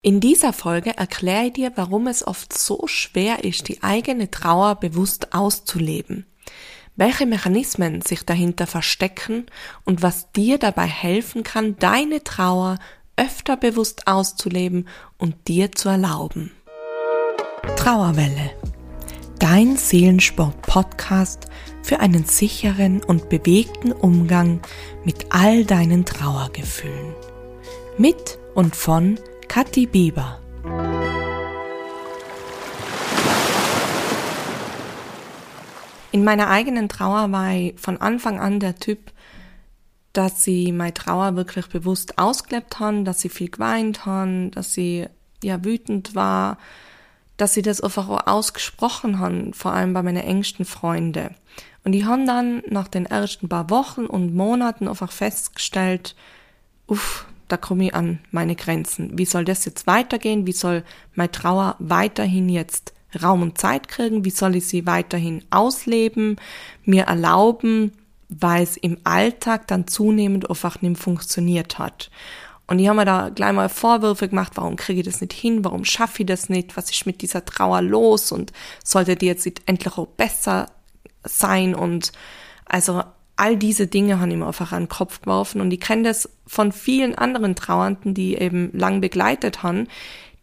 [0.00, 4.76] In dieser Folge erkläre ich dir, warum es oft so schwer ist, die eigene Trauer
[4.76, 6.24] bewusst auszuleben,
[6.94, 9.46] welche Mechanismen sich dahinter verstecken
[9.84, 12.78] und was dir dabei helfen kann, deine Trauer
[13.16, 14.86] öfter bewusst auszuleben
[15.18, 16.52] und dir zu erlauben.
[17.76, 18.52] Trauerwelle.
[19.40, 21.48] Dein Seelensport-Podcast
[21.82, 24.60] für einen sicheren und bewegten Umgang
[25.04, 27.14] mit all deinen Trauergefühlen.
[27.96, 29.18] Mit und von
[29.48, 30.38] Kathi Bieber.
[36.12, 39.10] In meiner eigenen Trauer war ich von Anfang an der Typ,
[40.12, 45.06] dass sie meine Trauer wirklich bewusst ausgelebt haben, dass sie viel geweint haben, dass sie
[45.42, 46.58] ja wütend war,
[47.38, 51.34] dass sie das einfach auch ausgesprochen haben, vor allem bei meinen engsten Freunden.
[51.84, 56.14] Und die haben dann nach den ersten paar Wochen und Monaten einfach festgestellt,
[56.86, 59.18] uff, da komme ich an meine Grenzen.
[59.18, 60.46] Wie soll das jetzt weitergehen?
[60.46, 60.84] Wie soll
[61.14, 64.24] meine Trauer weiterhin jetzt Raum und Zeit kriegen?
[64.24, 66.36] Wie soll ich sie weiterhin ausleben,
[66.84, 67.92] mir erlauben,
[68.28, 72.10] weil es im Alltag dann zunehmend einfach nicht funktioniert hat?
[72.66, 75.64] Und ich habe mir da gleich mal Vorwürfe gemacht, warum kriege ich das nicht hin,
[75.64, 78.52] warum schaffe ich das nicht, was ist mit dieser Trauer los und
[78.84, 80.70] sollte die jetzt endlich auch besser
[81.24, 82.12] sein und
[82.66, 83.02] also
[83.38, 86.72] all diese Dinge haben ihm einfach an den Kopf geworfen und ich kenne das von
[86.72, 89.86] vielen anderen Trauernden, die eben lang begleitet haben,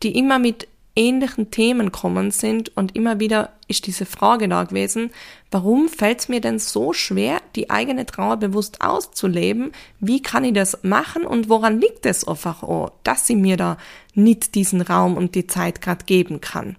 [0.01, 5.11] die immer mit ähnlichen Themen kommen sind und immer wieder ist diese Frage da gewesen,
[5.51, 9.73] warum fällt es mir denn so schwer, die eigene Trauer bewusst auszuleben?
[9.99, 13.77] Wie kann ich das machen und woran liegt es einfach auch, dass sie mir da
[14.13, 16.77] nicht diesen Raum und die Zeit gerade geben kann?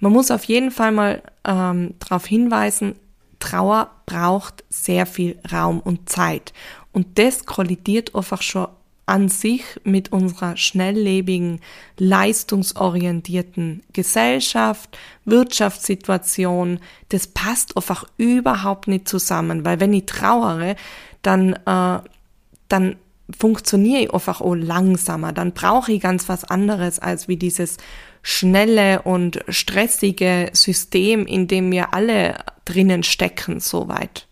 [0.00, 2.96] Man muss auf jeden Fall mal ähm, darauf hinweisen,
[3.44, 6.54] Trauer braucht sehr viel Raum und Zeit.
[6.92, 8.68] Und das kollidiert einfach schon
[9.04, 11.60] an sich mit unserer schnelllebigen,
[11.98, 16.80] leistungsorientierten Gesellschaft, Wirtschaftssituation.
[17.10, 20.74] Das passt einfach überhaupt nicht zusammen, weil wenn ich trauere,
[21.20, 21.98] dann, äh,
[22.68, 22.96] dann
[23.28, 25.34] funktioniere ich einfach auch langsamer.
[25.34, 27.76] Dann brauche ich ganz was anderes als wie dieses
[28.22, 34.26] schnelle und stressige System, in dem wir alle drinnen stecken, soweit.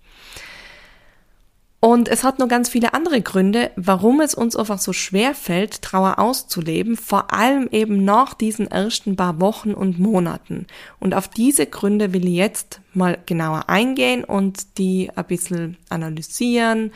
[1.84, 5.82] Und es hat noch ganz viele andere Gründe, warum es uns einfach so schwer fällt,
[5.82, 10.68] Trauer auszuleben, vor allem eben nach diesen ersten paar Wochen und Monaten.
[11.00, 16.92] Und auf diese Gründe will ich jetzt mal genauer eingehen und die ein bisschen analysieren,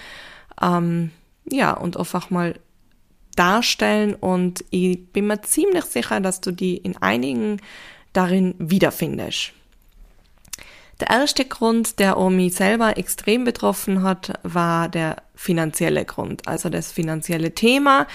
[0.62, 1.10] ähm,
[1.50, 2.54] ja, und einfach mal
[3.34, 7.60] darstellen und ich bin mir ziemlich sicher, dass du die in einigen
[8.12, 9.53] darin wiederfindest.
[11.00, 16.90] Der erste Grund, der Omi selber extrem betroffen hat, war der finanzielle Grund, also das
[16.90, 18.06] finanzielle Thema.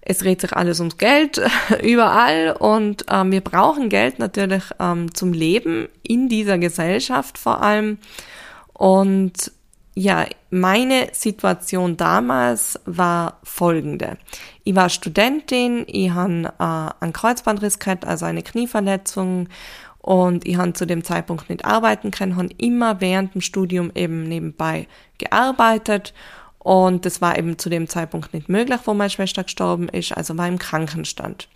[0.00, 1.40] Es dreht sich alles ums Geld
[1.82, 7.98] überall und ähm, wir brauchen Geld natürlich ähm, zum Leben in dieser Gesellschaft vor allem.
[8.72, 9.50] Und
[9.98, 14.18] ja, meine Situation damals war folgende.
[14.62, 19.48] Ich war Studentin, ich habe äh, einen Kreuzbandriss gehabt, also eine Knieverletzung
[20.06, 24.22] und ich habe zu dem Zeitpunkt nicht arbeiten können, habe immer während dem Studium eben
[24.22, 24.86] nebenbei
[25.18, 26.14] gearbeitet
[26.60, 30.38] und das war eben zu dem Zeitpunkt nicht möglich, wo meine Schwester gestorben ist, also
[30.38, 31.48] war im Krankenstand.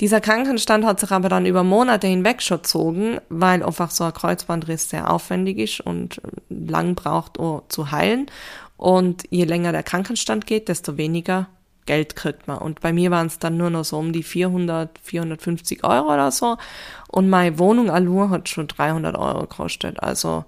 [0.00, 4.12] Dieser Krankenstand hat sich aber dann über Monate hinweg schon gezogen, weil einfach so ein
[4.12, 8.26] Kreuzbandriss sehr aufwendig ist und lang braucht, um zu heilen.
[8.76, 11.48] Und je länger der Krankenstand geht, desto weniger
[11.88, 12.58] Geld kriegt man.
[12.58, 16.30] Und bei mir waren es dann nur noch so um die 400, 450 Euro oder
[16.30, 16.56] so.
[17.08, 20.02] Und meine Wohnung Allur hat schon 300 Euro gekostet.
[20.02, 20.44] Also,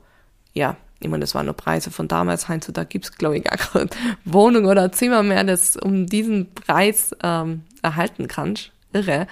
[0.53, 2.49] ja, ich meine, das waren nur Preise von damals.
[2.49, 3.89] Heutzutage gibt's glaube ich, gar keine
[4.25, 9.27] Wohnung oder Zimmer mehr, das um diesen Preis ähm, erhalten kannst irre.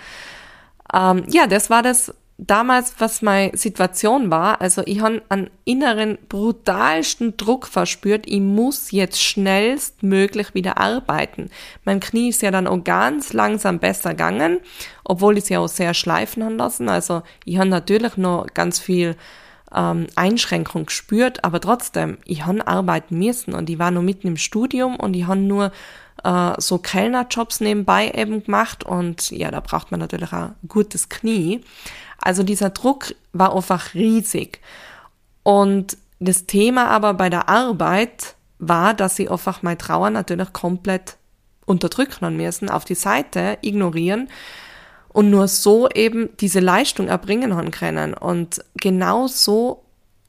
[0.92, 4.60] Ähm, ja, das war das damals, was meine Situation war.
[4.60, 8.26] Also ich habe einen inneren, brutalsten Druck verspürt.
[8.26, 11.50] Ich muss jetzt schnellstmöglich wieder arbeiten.
[11.84, 14.60] Mein Knie ist ja dann auch ganz langsam besser gegangen,
[15.04, 16.88] obwohl ich es ja auch sehr schleifen haben lassen.
[16.88, 19.16] Also ich habe natürlich noch ganz viel
[19.74, 24.36] ähm, Einschränkung gespürt, aber trotzdem, ich habe arbeiten müssen und ich war nur mitten im
[24.36, 25.72] Studium und ich habe nur
[26.22, 31.62] äh, so Kellnerjobs nebenbei eben gemacht und ja, da braucht man natürlich ein gutes Knie.
[32.28, 34.60] Also dieser Druck war einfach riesig.
[35.44, 41.16] Und das Thema aber bei der Arbeit war, dass sie einfach meine Trauer natürlich komplett
[41.64, 44.28] unterdrücken müssen, auf die Seite ignorieren
[45.08, 48.12] und nur so eben diese Leistung erbringen können.
[48.12, 49.86] Und genau so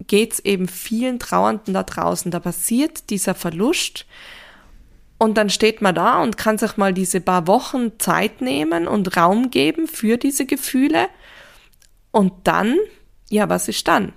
[0.07, 2.31] geht's eben vielen Trauernden da draußen.
[2.31, 4.05] Da passiert dieser Verlust
[5.21, 9.17] Und dann steht man da und kann sich mal diese paar Wochen Zeit nehmen und
[9.17, 11.09] Raum geben für diese Gefühle.
[12.11, 12.75] Und dann,
[13.29, 14.13] ja, was ist dann?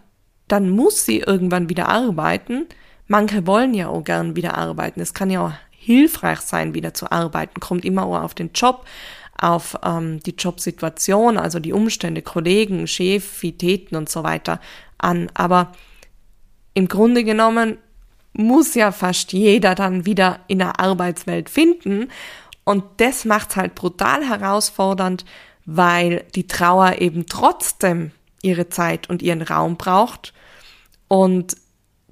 [0.49, 2.67] Dann muss sie irgendwann wieder arbeiten.
[3.07, 5.01] Manche wollen ja auch gern wieder arbeiten.
[5.01, 7.61] Es kann ja auch hilfreich sein, wieder zu arbeiten.
[7.61, 8.85] Kommt immer auch auf den Job,
[9.39, 14.61] auf ähm, die Jobsituation, also die Umstände, Kollegen, Chefitäten und so weiter
[14.99, 15.31] an.
[15.35, 15.73] Aber
[16.75, 17.79] im Grunde genommen
[18.33, 22.09] muss ja fast jeder dann wieder in der Arbeitswelt finden.
[22.65, 25.25] Und das macht's halt brutal herausfordernd,
[25.65, 28.11] weil die Trauer eben trotzdem
[28.43, 30.33] ihre Zeit und ihren Raum braucht
[31.09, 31.57] und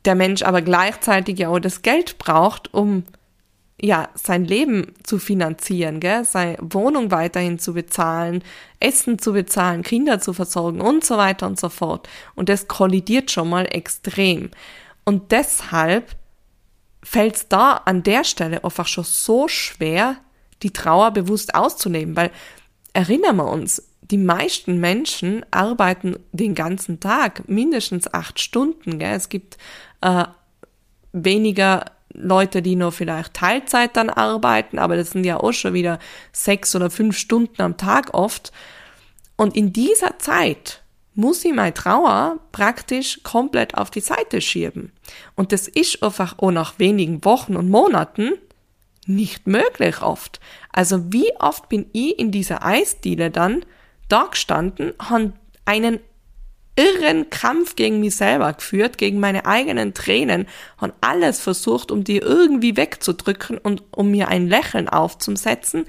[0.04, 3.04] der Mensch aber gleichzeitig ja auch das Geld braucht, um
[3.80, 6.24] ja sein Leben zu finanzieren, gell?
[6.24, 8.42] seine Wohnung weiterhin zu bezahlen,
[8.78, 12.08] Essen zu bezahlen, Kinder zu versorgen und so weiter und so fort.
[12.34, 14.50] Und das kollidiert schon mal extrem.
[15.04, 16.14] Und deshalb
[17.02, 20.16] fällt es da an der Stelle einfach schon so schwer,
[20.62, 22.30] die Trauer bewusst auszunehmen, weil
[22.92, 28.98] erinnern wir uns, die meisten Menschen arbeiten den ganzen Tag, mindestens acht Stunden.
[28.98, 29.14] Gell?
[29.14, 29.56] Es gibt
[30.00, 30.24] äh,
[31.12, 35.98] weniger Leute, die nur vielleicht Teilzeit dann arbeiten, aber das sind ja auch schon wieder
[36.32, 38.52] sechs oder fünf Stunden am Tag oft.
[39.36, 40.82] Und in dieser Zeit
[41.14, 44.92] muss ich meine Trauer praktisch komplett auf die Seite schieben.
[45.36, 48.32] Und das ist einfach auch nach wenigen Wochen und Monaten
[49.14, 50.40] nicht möglich oft.
[50.72, 53.64] Also wie oft bin ich in dieser Eisdiele dann
[54.08, 55.32] da gestanden, habe
[55.64, 56.00] einen
[56.76, 60.46] irren Kampf gegen mich selber geführt, gegen meine eigenen Tränen,
[60.78, 65.84] habe alles versucht, um die irgendwie wegzudrücken und um mir ein Lächeln aufzusetzen.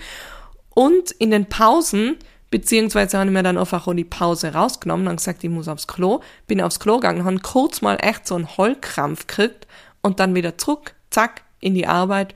[0.74, 2.18] Und in den Pausen,
[2.50, 5.88] beziehungsweise habe ich mir dann einfach auch die Pause rausgenommen und gesagt, ich muss aufs
[5.88, 9.68] Klo, bin aufs Klo gegangen, habe kurz mal echt so einen Heulkrampf gekriegt
[10.02, 12.36] und dann wieder zurück, zack, in die Arbeit,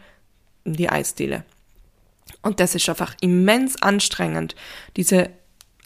[0.66, 1.44] die Eisdiele.
[2.42, 4.56] Und das ist einfach immens anstrengend.
[4.98, 5.30] Diese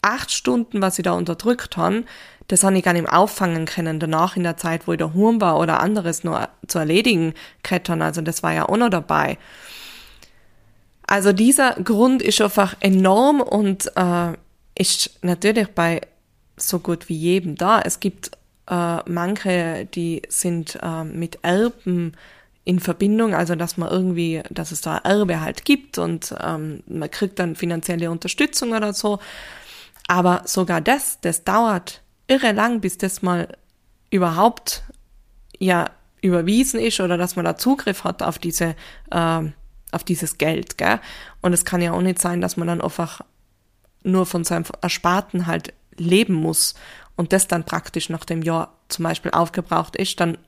[0.02, 2.04] acht Stunden, was sie da unterdrückt haben,
[2.48, 5.40] das habe ich gar nicht auffangen können danach in der Zeit, wo ich da Hurm
[5.40, 7.34] war oder anderes nur zu erledigen
[7.66, 8.02] hätten.
[8.02, 9.38] Also das war ja auch noch dabei.
[11.06, 14.32] Also dieser Grund ist einfach enorm und äh,
[14.74, 16.00] ist natürlich bei
[16.56, 17.80] so gut wie jedem da.
[17.80, 18.32] Es gibt
[18.68, 22.12] äh, manche, die sind äh, mit Erben
[22.70, 27.10] in Verbindung, also dass man irgendwie, dass es da Erbe halt gibt und ähm, man
[27.10, 29.18] kriegt dann finanzielle Unterstützung oder so.
[30.06, 33.56] Aber sogar das, das dauert irre lang, bis das mal
[34.10, 34.84] überhaupt
[35.58, 35.90] ja
[36.22, 38.76] überwiesen ist oder dass man da Zugriff hat auf diese
[39.10, 39.42] äh,
[39.90, 41.00] auf dieses Geld, gell?
[41.40, 43.22] Und es kann ja auch nicht sein, dass man dann einfach
[44.04, 46.76] nur von seinem Ersparten halt leben muss
[47.16, 50.38] und das dann praktisch nach dem Jahr zum Beispiel aufgebraucht ist, dann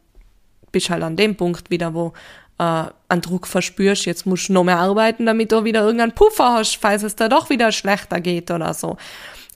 [0.72, 2.12] bist halt an dem Punkt wieder, wo
[2.58, 6.54] äh, einen Druck verspürst, jetzt musst du noch mehr arbeiten, damit du wieder irgendeinen Puffer
[6.54, 8.96] hast, falls es da doch wieder schlechter geht oder so.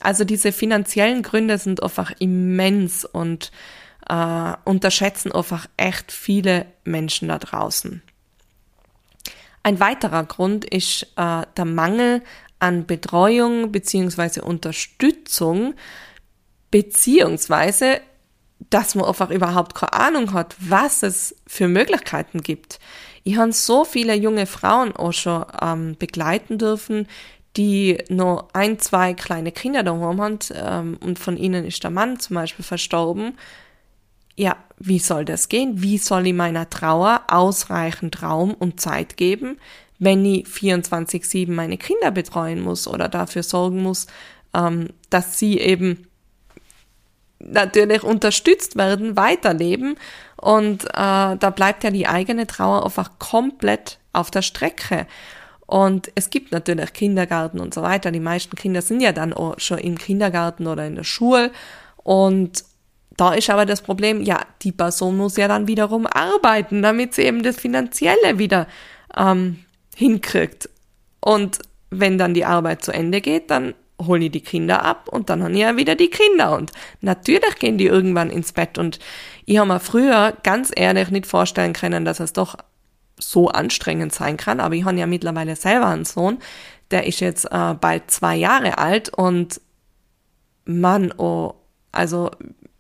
[0.01, 3.51] Also diese finanziellen Gründe sind einfach immens und
[4.09, 8.03] äh, unterschätzen einfach echt viele Menschen da draußen.
[9.63, 12.23] Ein weiterer Grund ist äh, der Mangel
[12.59, 15.75] an Betreuung beziehungsweise Unterstützung
[16.71, 18.01] beziehungsweise
[18.71, 22.79] dass man einfach überhaupt keine Ahnung hat, was es für Möglichkeiten gibt.
[23.25, 27.09] Ich habe so viele junge Frauen auch schon ähm, begleiten dürfen,
[27.57, 32.21] die nur ein, zwei kleine Kinder daheim haben ähm, und von ihnen ist der Mann
[32.21, 33.37] zum Beispiel verstorben.
[34.37, 35.83] Ja, wie soll das gehen?
[35.83, 39.59] Wie soll ich meiner Trauer ausreichend Raum und Zeit geben,
[39.99, 44.07] wenn ich 24-7 meine Kinder betreuen muss oder dafür sorgen muss,
[44.55, 46.07] ähm, dass sie eben
[47.39, 49.97] natürlich unterstützt werden, weiterleben
[50.37, 55.07] und äh, da bleibt ja die eigene Trauer einfach komplett auf der Strecke.
[55.67, 58.13] Und es gibt natürlich Kindergarten und so weiter.
[58.13, 61.51] Die meisten Kinder sind ja dann auch schon im Kindergarten oder in der Schule.
[61.97, 62.65] Und
[63.17, 67.23] da ist aber das Problem, ja, die Person muss ja dann wiederum arbeiten, damit sie
[67.23, 68.69] eben das Finanzielle wieder
[69.17, 69.65] ähm,
[69.97, 70.69] hinkriegt.
[71.21, 71.59] Und
[71.91, 75.43] wenn dann die Arbeit zu Ende geht, dann hole ich die Kinder ab und dann
[75.43, 76.55] haben ich ja wieder die Kinder.
[76.55, 78.79] Und natürlich gehen die irgendwann ins Bett.
[78.79, 78.99] Und
[79.45, 82.57] ich habe mir früher ganz ehrlich nicht vorstellen können, dass es doch
[83.19, 84.61] so anstrengend sein kann.
[84.61, 86.39] Aber ich habe ja mittlerweile selber einen Sohn,
[86.91, 89.61] der ist jetzt äh, bald zwei Jahre alt und
[90.67, 91.55] Mann, oh,
[91.93, 92.31] also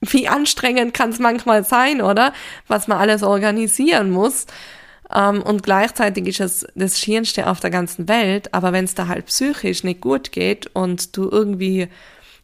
[0.01, 2.33] wie anstrengend kann es manchmal sein, oder?
[2.69, 4.47] Was man alles organisieren muss.
[5.15, 8.53] Ähm, und gleichzeitig ist es das Schierste auf der ganzen Welt.
[8.55, 11.89] Aber wenn es da halt psychisch nicht gut geht und du irgendwie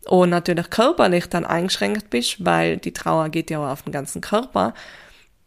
[0.09, 4.21] oh, natürlich körperlich dann eingeschränkt bist, weil die Trauer geht ja auch auf den ganzen
[4.21, 4.75] Körper,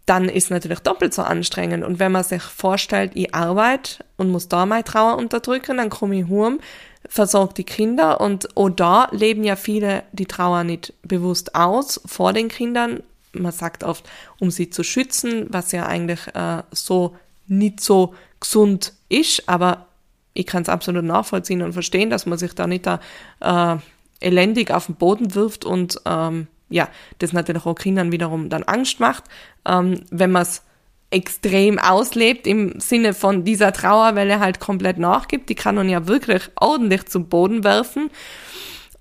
[0.06, 1.84] dann ist natürlich doppelt so anstrengend.
[1.84, 6.20] Und wenn man sich vorstellt, ich arbeite und muss da meine Trauer unterdrücken, dann komme
[6.20, 6.60] ich heim,
[7.08, 12.34] versorge die Kinder und auch da leben ja viele die Trauer nicht bewusst aus vor
[12.34, 13.02] den Kindern.
[13.42, 14.08] Man sagt oft,
[14.40, 17.16] um sie zu schützen, was ja eigentlich äh, so
[17.48, 19.88] nicht so gesund ist, aber
[20.34, 23.00] ich kann es absolut nachvollziehen und verstehen, dass man sich da nicht da
[23.40, 23.78] äh,
[24.20, 26.90] elendig auf den Boden wirft und ähm, ja,
[27.20, 29.26] das natürlich auch Kindern wiederum dann Angst macht,
[29.66, 30.64] ähm, wenn man es
[31.12, 35.50] extrem auslebt im Sinne von dieser Trauerwelle halt komplett nachgibt.
[35.50, 38.10] Die kann man ja wirklich ordentlich zum Boden werfen.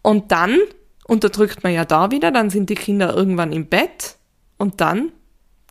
[0.02, 0.58] Und dann
[1.06, 4.16] unterdrückt man ja da wieder, dann sind die Kinder irgendwann im Bett
[4.58, 5.12] und dann,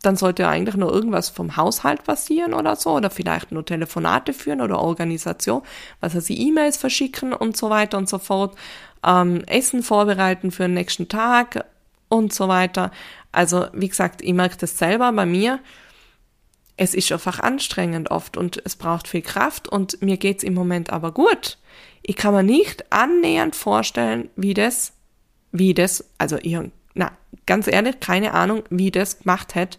[0.02, 4.32] dann sollte ja eigentlich nur irgendwas vom Haushalt passieren oder so oder vielleicht nur Telefonate
[4.32, 5.62] führen oder Organisation,
[6.00, 8.56] was heißt E-Mails verschicken und so weiter und so fort,
[9.04, 11.64] ähm, Essen vorbereiten für den nächsten Tag,
[12.08, 12.90] und so weiter.
[13.32, 15.60] Also wie gesagt, ich merke das selber bei mir.
[16.76, 20.92] Es ist einfach anstrengend oft und es braucht viel Kraft und mir geht's im Moment
[20.92, 21.58] aber gut.
[22.02, 24.92] Ich kann mir nicht annähernd vorstellen, wie das,
[25.52, 26.56] wie das, also ich,
[27.46, 29.78] ganz ehrlich, keine Ahnung, wie das gemacht hätte,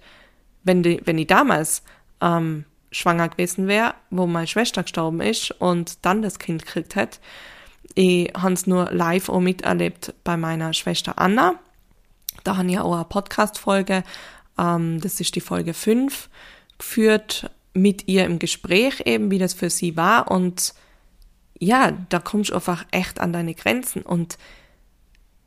[0.64, 1.84] wenn, die, wenn ich damals
[2.22, 7.20] ähm, schwanger gewesen wäre, wo meine Schwester gestorben ist und dann das Kind gekriegt hätte.
[7.94, 11.56] Ich habe es nur live auch miterlebt bei meiner Schwester Anna.
[12.44, 14.04] Da haben ja auch eine Podcast-Folge,
[14.58, 16.30] ähm, das ist die Folge 5,
[16.78, 20.32] geführt mit ihr im Gespräch eben, wie das für sie war.
[20.32, 20.74] Und
[21.60, 24.02] ja, da kommst du einfach echt an deine Grenzen.
[24.02, 24.38] Und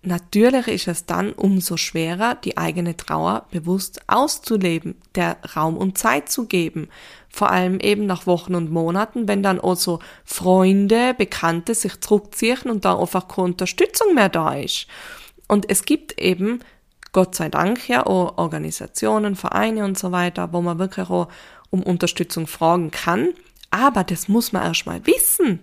[0.08, 6.28] natürlich ist es dann umso schwerer, die eigene Trauer bewusst auszuleben, der Raum und Zeit
[6.28, 6.88] zu geben.
[7.28, 12.70] Vor allem eben nach Wochen und Monaten, wenn dann auch so Freunde, Bekannte sich zurückziehen
[12.70, 14.88] und da einfach keine Unterstützung mehr da ist.
[15.46, 16.60] Und es gibt eben
[17.12, 21.28] Gott sei Dank ja auch Organisationen, Vereine und so weiter, wo man wirklich auch
[21.70, 23.28] um Unterstützung fragen kann.
[23.70, 25.60] Aber das muss man erstmal wissen.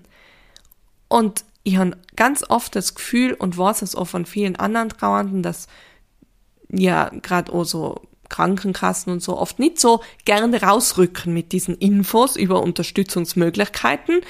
[1.07, 5.43] Und ich habe ganz oft das Gefühl und weiß es auch von vielen anderen Trauernden,
[5.43, 5.67] dass
[6.69, 12.37] ja gerade auch so Krankenkassen und so oft nicht so gerne rausrücken mit diesen Infos
[12.37, 14.21] über Unterstützungsmöglichkeiten,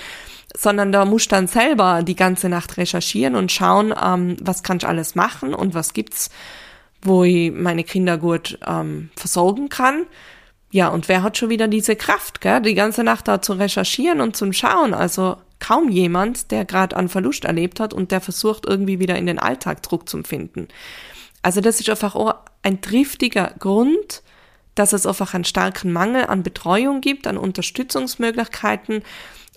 [0.58, 4.88] sondern da muss dann selber die ganze Nacht recherchieren und schauen, ähm, was kann ich
[4.88, 6.32] alles machen und was gibt's
[7.06, 10.06] wo ich meine Kinder gut ähm, versorgen kann.
[10.72, 14.20] Ja, und wer hat schon wieder diese Kraft, gell, die ganze Nacht da zu recherchieren
[14.22, 14.94] und zum Schauen?
[14.94, 19.26] Also kaum jemand, der gerade einen Verlust erlebt hat und der versucht, irgendwie wieder in
[19.26, 20.68] den Alltag Druck zu finden.
[21.42, 24.24] Also das ist einfach auch ein triftiger Grund,
[24.74, 29.04] dass es einfach einen starken Mangel an Betreuung gibt, an Unterstützungsmöglichkeiten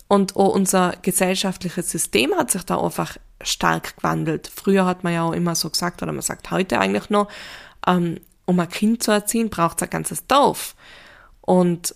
[0.07, 4.51] und auch unser gesellschaftliches System hat sich da einfach stark gewandelt.
[4.53, 7.27] Früher hat man ja auch immer so gesagt, oder man sagt heute eigentlich noch,
[7.85, 10.75] ähm, um ein Kind zu erziehen, braucht es ein ganzes Dorf.
[11.41, 11.93] Und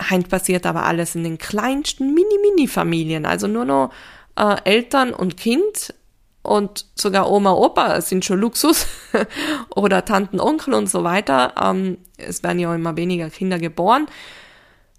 [0.00, 3.92] heint passiert aber alles in den kleinsten Mini-Mini-Familien, also nur noch
[4.36, 5.94] äh, Eltern und Kind
[6.42, 8.86] und sogar Oma, Opa sind schon Luxus
[9.74, 11.54] oder Tanten, Onkel und so weiter.
[11.62, 14.06] Ähm, es werden ja immer weniger Kinder geboren.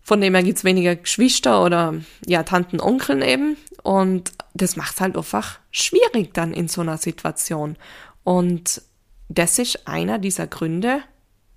[0.03, 3.58] Von dem her gibt's weniger Geschwister oder ja, Tanten, Onkeln eben.
[3.84, 7.77] Und das macht halt einfach schwierig dann in so einer Situation.
[8.24, 8.82] Und
[9.29, 11.01] das ist einer dieser Gründe,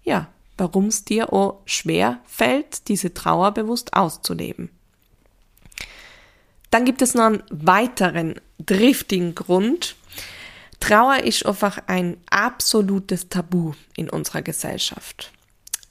[0.03, 4.71] ja, warum es dir auch schwer fällt, diese Trauer bewusst auszuleben.
[6.71, 9.95] Dann gibt es noch einen weiteren driftigen Grund.
[10.81, 15.31] Trauer ist einfach ein absolutes Tabu in unserer Gesellschaft.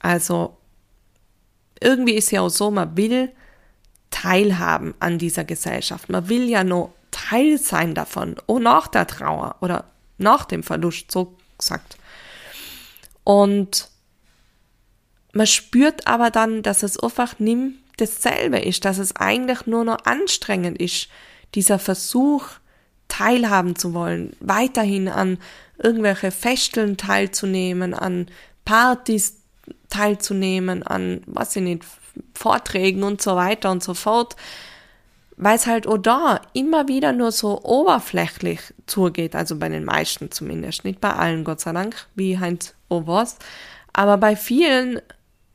[0.00, 0.56] Also
[1.80, 3.32] irgendwie ist ja auch so, man will
[4.10, 6.08] teilhaben an dieser Gesellschaft.
[6.08, 9.84] Man will ja nur Teil sein davon, auch nach der Trauer oder
[10.18, 11.96] nach dem Verlust, so gesagt.
[13.24, 13.88] Und
[15.32, 20.04] man spürt aber dann, dass es einfach nicht dasselbe ist, dass es eigentlich nur noch
[20.04, 21.08] anstrengend ist,
[21.54, 22.46] dieser Versuch,
[23.08, 25.36] teilhaben zu wollen, weiterhin an
[25.76, 28.26] irgendwelche Festeln teilzunehmen, an
[28.64, 29.42] Partys
[29.90, 31.84] teilzunehmen, an, was ich nicht,
[32.34, 34.36] Vorträgen und so weiter und so fort,
[35.36, 40.30] weil es halt auch da immer wieder nur so oberflächlich zugeht, also bei den meisten
[40.30, 42.38] zumindest, nicht bei allen, Gott sei Dank, wie
[42.88, 43.38] auch was,
[43.92, 45.00] aber bei vielen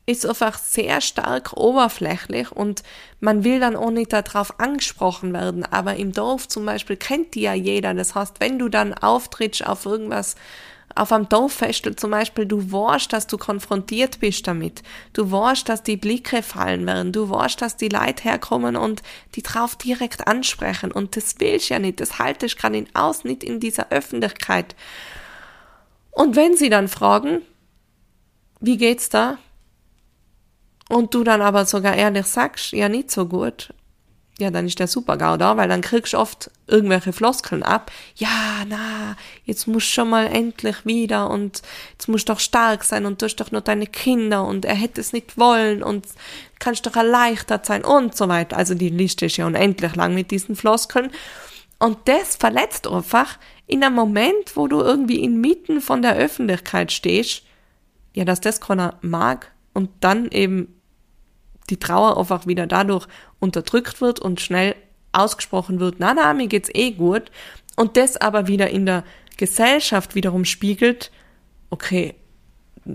[0.08, 2.82] ist einfach sehr stark oberflächlich und
[3.20, 5.64] man will dann auch nicht darauf angesprochen werden.
[5.64, 7.92] Aber im Dorf zum Beispiel kennt die ja jeder.
[7.92, 10.34] Das heißt, wenn du dann auftrittst auf irgendwas,
[10.94, 14.82] auf einem Dorffestel zum Beispiel, du weißt, dass du konfrontiert bist damit.
[15.12, 17.12] Du weißt, dass die Blicke fallen werden.
[17.12, 19.02] Du weißt, dass die Leute herkommen und
[19.34, 20.90] die drauf direkt ansprechen.
[20.90, 22.00] Und das willst ja nicht.
[22.00, 24.74] Das halte ich gerade aus, nicht in dieser Öffentlichkeit.
[26.12, 27.42] Und wenn sie dann fragen,
[28.60, 29.36] wie geht's da?
[30.88, 33.70] Und du dann aber sogar ehrlich sagst, ja nicht so gut,
[34.40, 37.90] ja, dann ist der super GAU da, weil dann kriegst du oft irgendwelche Floskeln ab.
[38.14, 42.84] Ja, na, jetzt musst du schon mal endlich wieder und jetzt musst du doch stark
[42.84, 46.06] sein und du hast doch nur deine Kinder und er hätte es nicht wollen und
[46.60, 48.56] kannst doch erleichtert sein und so weiter.
[48.56, 51.10] Also die Liste ist ja unendlich lang mit diesen Floskeln.
[51.80, 57.42] Und das verletzt einfach in einem Moment, wo du irgendwie inmitten von der Öffentlichkeit stehst,
[58.14, 60.77] ja, dass das keiner mag und dann eben
[61.70, 63.06] die Trauer einfach wieder dadurch
[63.40, 64.74] unterdrückt wird und schnell
[65.12, 67.30] ausgesprochen wird, na, na, mir geht's eh gut.
[67.76, 69.04] Und das aber wieder in der
[69.36, 71.10] Gesellschaft wiederum spiegelt,
[71.70, 72.14] okay,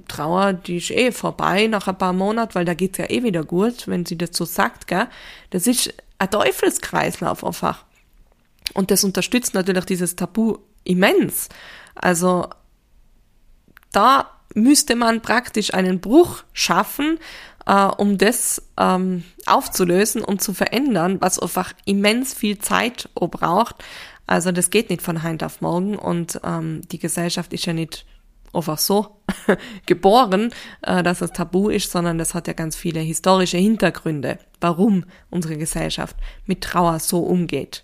[0.08, 3.44] Trauer, die ist eh vorbei nach ein paar Monaten, weil da geht's ja eh wieder
[3.44, 5.08] gut, wenn sie das so sagt, gell?
[5.52, 7.86] Das ist ein Teufelskreislauf einfach.
[8.74, 11.50] Und das unterstützt natürlich dieses Tabu immens.
[11.96, 12.48] Also,
[13.92, 17.20] da müsste man praktisch einen Bruch schaffen,
[17.66, 23.84] äh, um das ähm, aufzulösen und zu verändern, was einfach immens viel Zeit braucht.
[24.28, 28.06] Also das geht nicht von heute auf morgen und ähm, die Gesellschaft ist ja nicht
[28.54, 29.18] einfach so
[29.86, 30.52] geboren,
[30.82, 35.58] äh, dass es tabu ist, sondern das hat ja ganz viele historische Hintergründe, warum unsere
[35.58, 36.16] Gesellschaft
[36.46, 37.84] mit Trauer so umgeht.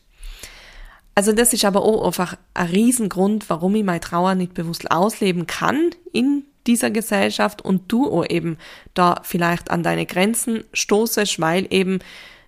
[1.15, 5.47] Also das ist aber auch einfach ein Riesengrund, warum ich meine Trauer nicht bewusst ausleben
[5.47, 8.57] kann in dieser Gesellschaft und du auch eben
[8.93, 11.99] da vielleicht an deine Grenzen stoßest, weil eben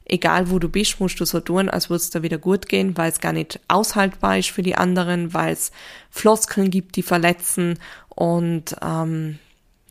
[0.05, 2.97] egal wo du bist, musst du so tun, als würde es da wieder gut gehen,
[2.97, 5.71] weil es gar nicht aushaltbar ist für die anderen, weil es
[6.09, 9.39] Floskeln gibt, die verletzen und ähm,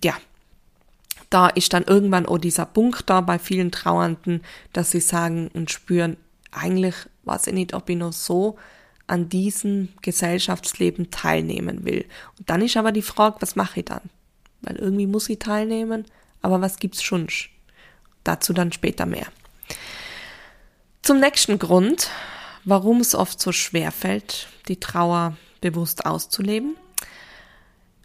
[0.05, 0.15] ja,
[1.31, 5.71] da ist dann irgendwann auch dieser Punkt da bei vielen Trauernden, dass sie sagen und
[5.71, 6.17] spüren,
[6.51, 8.59] eigentlich weiß ich nicht, ob ich noch so
[9.11, 12.07] an diesem Gesellschaftsleben teilnehmen will.
[12.39, 14.03] Und dann ist aber die Frage, was mache ich dann?
[14.63, 16.05] Weil irgendwie muss ich teilnehmen,
[16.43, 17.27] aber was gibt's schon?
[18.23, 19.27] Dazu dann später mehr.
[21.03, 22.11] Zum nächsten Grund,
[22.65, 26.77] warum es oft so schwer fällt, die Trauer bewusst auszuleben.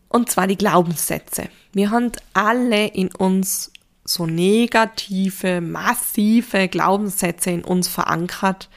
[0.07, 1.49] Und zwar die Glaubenssätze.
[1.73, 3.71] Wir haben alle in uns
[4.05, 8.69] so negative, massive Glaubenssätze in uns verankert,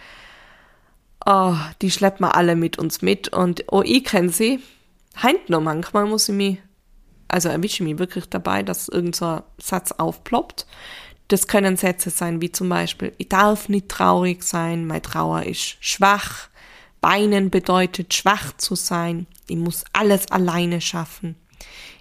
[1.29, 4.61] oh, die schleppen wir alle mit uns mit und oh, ich kenne sie.
[5.23, 6.59] Heint noch manchmal muss ich mich,
[7.29, 10.67] also erwische ich mich wirklich dabei, dass irgendein so Satz aufploppt.
[11.29, 15.77] Das können Sätze sein wie zum Beispiel, ich darf nicht traurig sein, meine Trauer ist
[15.81, 16.49] schwach.
[17.01, 19.27] Weinen bedeutet schwach zu sein.
[19.47, 21.37] Ich muss alles alleine schaffen.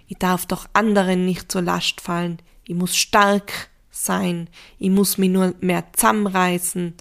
[0.08, 2.38] Ich darf doch anderen nicht zur Last fallen.
[2.64, 3.52] Ich muss stark
[3.90, 4.48] sein.
[4.78, 6.94] Ich muss mich nur mehr zusammenreißen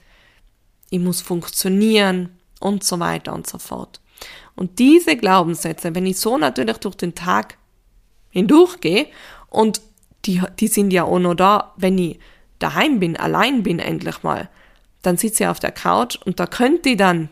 [0.89, 3.99] ich muss funktionieren und so weiter und so fort.
[4.55, 7.57] Und diese Glaubenssätze, wenn ich so natürlich durch den Tag
[8.29, 9.07] hindurchgehe
[9.49, 9.81] und
[10.25, 12.19] die, die sind ja auch noch da, wenn ich
[12.59, 14.49] daheim bin, allein bin endlich mal,
[15.03, 17.29] dann sitze ich auf der Couch und da könnte ich dann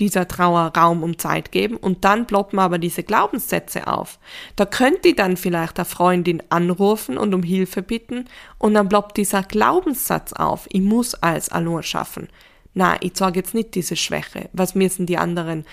[0.00, 4.18] dieser Trauer Raum und Zeit geben und dann ploppen aber diese Glaubenssätze auf.
[4.56, 8.24] Da könnte ich dann vielleicht der Freundin anrufen und um Hilfe bitten
[8.58, 10.66] und dann ploppt dieser Glaubenssatz auf.
[10.70, 12.28] Ich muss alles allein schaffen
[12.74, 14.48] na, ich zeige jetzt nicht diese Schwäche.
[14.52, 15.64] Was müssen die anderen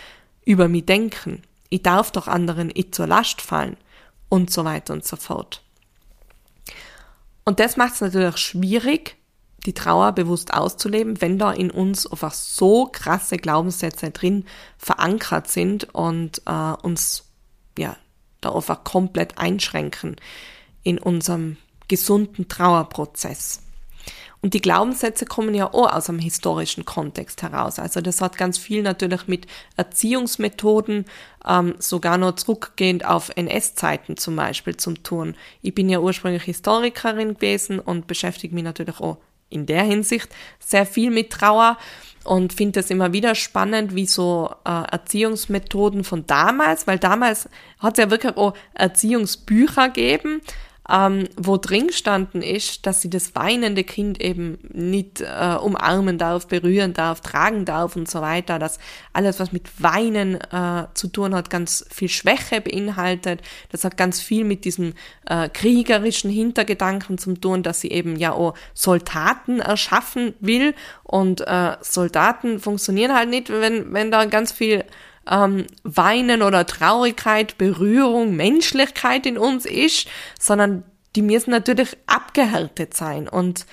[0.46, 1.42] über mich denken?
[1.70, 3.78] Ich darf doch anderen nicht zur Last fallen
[4.30, 5.64] und so weiter und so fort.
[7.44, 9.18] Und das macht es natürlich schwierig,
[9.66, 14.46] die Trauer bewusst auszuleben, wenn da in uns einfach so krasse Glaubenssätze drin
[14.78, 17.26] verankert sind und äh, uns
[17.78, 17.96] ja
[18.42, 20.16] da einfach komplett einschränken
[20.84, 23.62] in unserem gesunden Trauerprozess.
[24.42, 27.78] Und die Glaubenssätze kommen ja auch aus einem historischen Kontext heraus.
[27.78, 29.46] Also das hat ganz viel natürlich mit
[29.78, 31.06] Erziehungsmethoden,
[31.48, 35.36] ähm, sogar noch zurückgehend auf NS-Zeiten zum Beispiel zum tun.
[35.62, 39.18] Ich bin ja ursprünglich Historikerin gewesen und beschäftige mich natürlich auch
[39.52, 41.78] in der Hinsicht sehr viel mit Trauer
[42.24, 47.50] und finde es immer wieder spannend, wie so äh, Erziehungsmethoden von damals, weil damals
[47.80, 50.42] hat es ja wirklich auch Erziehungsbücher gegeben,
[50.90, 56.48] ähm, wo drin gestanden ist, dass sie das weinende Kind eben nicht äh, umarmen darf,
[56.48, 58.80] berühren darf, tragen darf und so weiter, dass
[59.14, 63.42] alles, was mit Weinen äh, zu tun hat, ganz viel Schwäche beinhaltet.
[63.70, 64.94] Das hat ganz viel mit diesem
[65.28, 71.78] äh, kriegerischen Hintergedanken zu tun, dass sie eben ja auch Soldaten erschaffen will und äh,
[71.82, 74.84] Soldaten funktionieren halt nicht, wenn, wenn da ganz viel
[75.30, 80.08] ähm, Weinen oder Traurigkeit, Berührung, Menschlichkeit in uns ist,
[80.40, 80.84] sondern
[81.16, 83.28] die müssen natürlich abgehärtet sein.
[83.28, 83.66] Und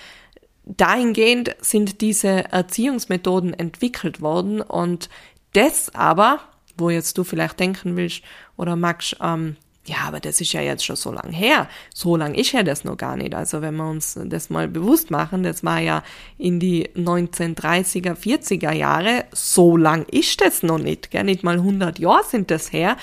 [0.65, 5.09] dahingehend sind diese Erziehungsmethoden entwickelt worden und
[5.55, 6.41] das aber,
[6.77, 8.23] wo jetzt du vielleicht denken willst
[8.57, 9.57] oder magst, ähm,
[9.89, 11.67] Ja, aber das ist ja jetzt schon so lang her.
[11.95, 13.35] So lang ist ja das noch gar nicht.
[13.35, 16.03] Also wenn wir uns das mal bewusst machen, das war ja
[16.37, 19.25] in die 1930er, 40er Jahre.
[19.33, 21.11] So lang ist das noch nicht.
[21.11, 21.25] Gell?
[21.25, 22.99] Nicht mal 100 Jahre sind das her.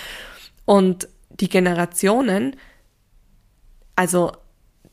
[0.65, 2.55] Und die Generationen,
[3.95, 4.33] also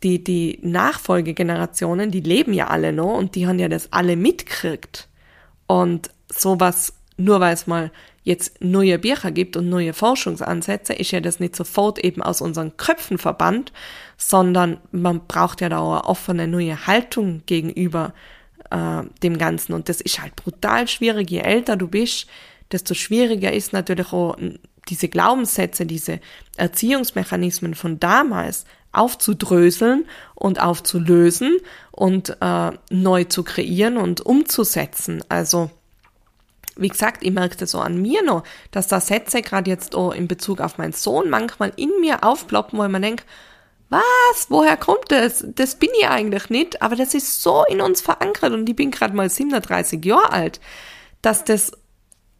[0.02, 5.08] die, die Nachfolgegenerationen, die leben ja alle noch und die haben ja das alle mitgekriegt.
[5.66, 7.90] Und sowas, nur weil es mal
[8.22, 12.76] jetzt neue Bücher gibt und neue Forschungsansätze, ist ja das nicht sofort eben aus unseren
[12.76, 13.72] Köpfen verbannt,
[14.16, 18.14] sondern man braucht ja da auch eine offene neue Haltung gegenüber
[18.70, 19.72] äh, dem Ganzen.
[19.72, 21.30] Und das ist halt brutal schwierig.
[21.30, 22.26] Je älter du bist,
[22.70, 24.36] desto schwieriger ist natürlich auch
[24.88, 26.20] diese Glaubenssätze, diese
[26.56, 31.58] Erziehungsmechanismen von damals aufzudröseln und aufzulösen
[31.90, 35.24] und äh, neu zu kreieren und umzusetzen.
[35.28, 35.70] Also
[36.76, 40.12] wie gesagt, ich merke das so an mir noch, dass da Sätze gerade jetzt auch
[40.12, 43.24] in Bezug auf meinen Sohn manchmal in mir aufploppen, wo ich mir denke,
[43.88, 45.44] was, woher kommt das?
[45.54, 48.90] Das bin ich eigentlich nicht, aber das ist so in uns verankert und ich bin
[48.90, 50.60] gerade mal 37 Jahre alt,
[51.20, 51.72] dass das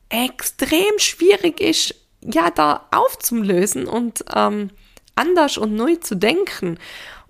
[0.08, 4.70] extrem schwierig ist, ja, da aufzulösen und ähm,
[5.14, 6.78] anders und neu zu denken.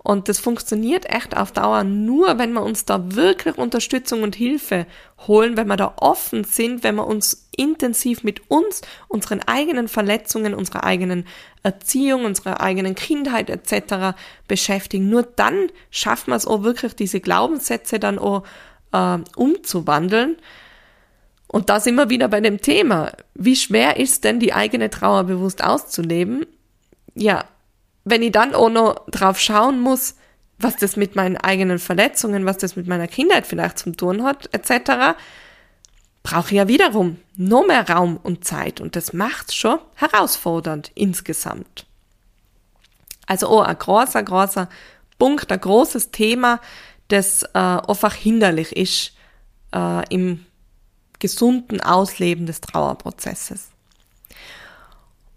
[0.03, 4.85] Und das funktioniert echt auf Dauer nur, wenn wir uns da wirklich Unterstützung und Hilfe
[5.27, 10.53] holen, wenn wir da offen sind, wenn wir uns intensiv mit uns, unseren eigenen Verletzungen,
[10.53, 11.25] unserer eigenen
[11.63, 14.17] Erziehung, unserer eigenen Kindheit etc.
[14.49, 15.09] beschäftigen.
[15.09, 18.43] Nur dann schaffen wir es auch wirklich, diese Glaubenssätze dann auch
[18.91, 20.35] äh, umzuwandeln.
[21.47, 23.13] Und da sind wir wieder bei dem Thema.
[23.35, 26.45] Wie schwer ist denn die eigene Trauer bewusst auszuleben?
[27.15, 27.45] Ja,
[28.03, 30.15] wenn ich dann auch noch drauf schauen muss,
[30.57, 34.49] was das mit meinen eigenen Verletzungen, was das mit meiner Kindheit vielleicht zum tun hat,
[34.53, 35.17] etc.,
[36.23, 41.85] brauche ich ja wiederum noch mehr Raum und Zeit und das macht's schon herausfordernd insgesamt.
[43.27, 44.69] Also oh, ein großer, großer
[45.19, 46.61] Punkt, ein großes Thema,
[47.09, 49.13] das äh, einfach hinderlich ist
[49.73, 50.45] äh, im
[51.19, 53.72] gesunden Ausleben des Trauerprozesses.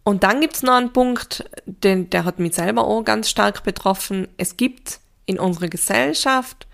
[0.06, 4.28] Und dann gibt's noch einen Punkt, den, der hat mich selber auch ganz stark betroffen.
[4.36, 6.68] Es gibt in unserer Gesellschaft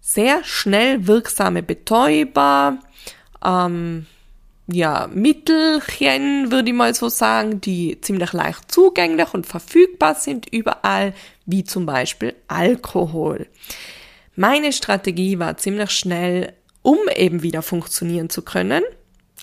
[0.00, 2.78] sehr schnell wirksame Betäuber,
[3.44, 4.06] ähm,
[4.66, 11.12] ja, Mittelchen, würde ich mal so sagen, die ziemlich leicht zugänglich und verfügbar sind überall,
[11.44, 13.48] wie zum Beispiel Alkohol.
[14.34, 18.82] Meine Strategie war ziemlich schnell, um eben wieder funktionieren zu können,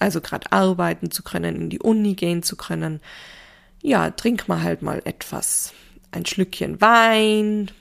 [0.01, 3.01] also gerade arbeiten zu können, in die Uni gehen zu können.
[3.81, 5.73] Ja, trink mal halt mal etwas.
[6.11, 7.71] Ein Schlückchen Wein,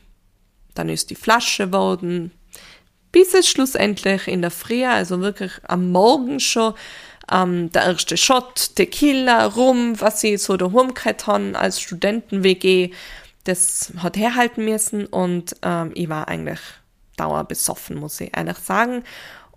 [0.74, 2.30] dann ist die Flasche worden,
[3.12, 6.74] bis es schlussendlich in der Früh, also wirklich am Morgen schon,
[7.30, 12.92] ähm, der erste Shot, Tequila, Rum, was sie so daheim gehabt haben als Studenten-WG,
[13.44, 16.61] das hat herhalten müssen und ähm, ich war eigentlich
[17.16, 19.04] dauerbesoffen, muss ich ehrlich sagen.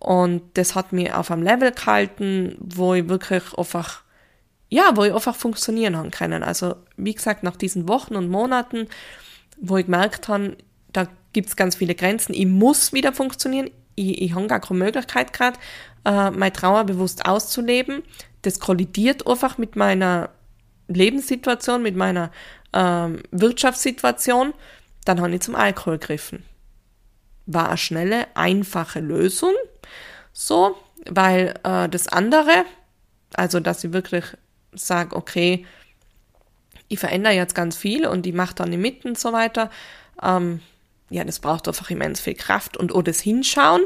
[0.04, 4.02] Und das hat mich auf einem Level gehalten, wo ich wirklich einfach,
[4.70, 6.44] ja, wo ich einfach funktionieren haben können.
[6.44, 8.90] Also, wie gesagt, nach diesen Wochen und Monaten,
[9.62, 10.58] wo ich gemerkt habe,
[10.92, 12.34] da gibt's ganz viele Grenzen.
[12.34, 13.70] Ich muss wieder funktionieren.
[13.96, 15.58] Ich, ich habe gar keine Möglichkeit gerade,
[16.04, 18.04] äh, meine Trauer bewusst auszuleben.
[18.42, 20.32] Das kollidiert einfach mit meiner
[20.90, 22.30] Lebenssituation, mit meiner
[22.74, 24.54] ähm, Wirtschaftssituation.
[25.06, 26.44] Dann habe ich zum Alkohol gegriffen.
[27.46, 29.54] War eine schnelle, einfache Lösung
[30.34, 32.66] so, weil äh, das andere,
[33.34, 34.26] also dass ich wirklich
[34.74, 35.66] sage, okay,
[36.88, 39.70] ich verändere jetzt ganz viel und ich mache dann die Mitten und so weiter,
[40.22, 40.60] ähm,
[41.10, 43.82] ja, das braucht einfach immens viel Kraft und auch das Hinschauen,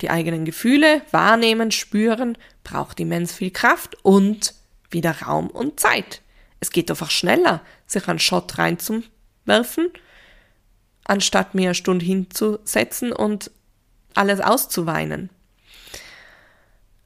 [0.00, 4.54] die eigenen Gefühle wahrnehmen, spüren, braucht immens viel Kraft und
[4.90, 6.20] wieder Raum und Zeit.
[6.58, 9.90] Es geht einfach schneller, sich einen Shot reinzuwerfen,
[11.04, 13.50] anstatt mir eine Stunde hinzusetzen und
[14.14, 15.30] alles auszuweinen.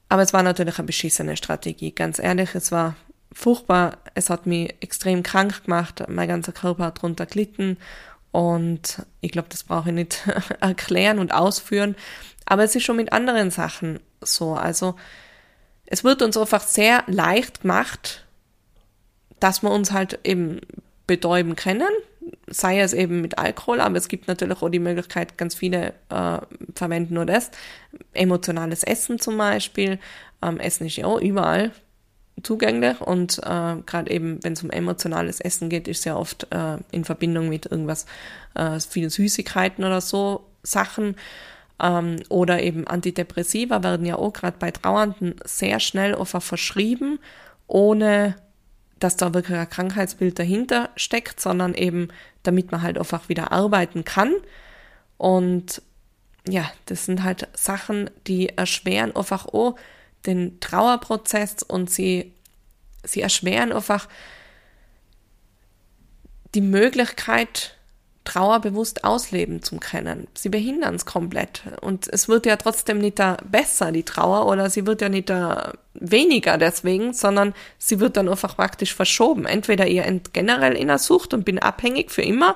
[0.09, 2.97] Aber es war natürlich eine beschissene Strategie, ganz ehrlich, es war
[3.33, 7.77] furchtbar, es hat mich extrem krank gemacht, mein ganzer Körper hat drunter gelitten
[8.33, 10.27] und ich glaube, das brauche ich nicht
[10.61, 11.95] erklären und ausführen,
[12.47, 14.95] aber es ist schon mit anderen Sachen so, also
[15.87, 18.25] es wird uns einfach sehr leicht gemacht,
[19.41, 20.61] dass wir uns halt eben
[21.07, 21.89] betäuben können,
[22.51, 26.39] sei es eben mit Alkohol, aber es gibt natürlich auch die Möglichkeit, ganz viele äh,
[26.75, 27.51] verwenden nur das.
[28.13, 29.99] Emotionales Essen zum Beispiel.
[30.43, 31.73] Ähm, Essen ist ja auch überall
[32.43, 36.79] zugänglich und äh, gerade eben, wenn es um emotionales Essen geht, ist ja oft äh,
[36.93, 38.07] in Verbindung mit irgendwas,
[38.55, 41.17] äh, viel Süßigkeiten oder so Sachen.
[41.81, 47.19] Ähm, oder eben Antidepressiva werden ja auch gerade bei Trauernden sehr schnell einfach verschrieben,
[47.67, 48.37] ohne
[48.99, 52.09] dass da wirklich ein Krankheitsbild dahinter steckt, sondern eben,
[52.49, 54.33] damit man halt einfach wieder arbeiten kann.
[55.19, 55.83] Und
[56.49, 59.77] ja, das sind halt Sachen, die erschweren einfach auch
[60.25, 62.33] den Trauerprozess und sie,
[63.05, 64.09] sie erschweren einfach
[66.55, 67.77] die Möglichkeit,
[68.29, 70.29] Trauer bewusst ausleben zu können.
[70.35, 71.63] Sie behindern es komplett.
[71.81, 75.31] Und es wird ja trotzdem nicht da besser, die Trauer, oder sie wird ja nicht
[75.31, 79.47] da weniger deswegen, sondern sie wird dann einfach praktisch verschoben.
[79.47, 82.55] Entweder ihr generell in der Sucht und bin abhängig für immer,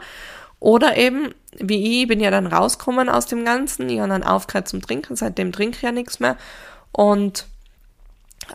[0.61, 4.69] oder eben, wie ich, bin ja dann rausgekommen aus dem Ganzen, ich habe dann aufgehört
[4.69, 6.37] zum Trinken, seitdem trinke ich ja nichts mehr.
[6.93, 7.47] Und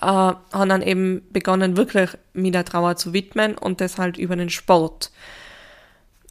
[0.02, 4.36] äh, habe dann eben begonnen, wirklich mir der Trauer zu widmen und das halt über
[4.36, 5.12] den Sport.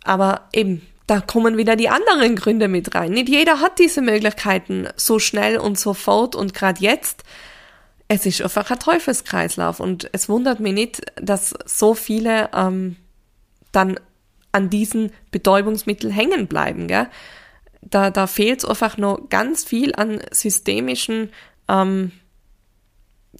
[0.07, 3.11] Aber eben, da kommen wieder die anderen Gründe mit rein.
[3.13, 7.25] Nicht jeder hat diese Möglichkeiten so schnell und sofort und gerade jetzt.
[8.09, 12.97] Es ist einfach ein Teufelskreislauf und es wundert mich nicht, dass so viele ähm,
[13.73, 13.99] dann
[14.53, 16.87] an diesen Betäubungsmitteln hängen bleiben.
[16.87, 17.09] Gell?
[17.83, 21.31] Da, da fehlt es einfach noch ganz viel an systemischen
[21.69, 22.13] ähm,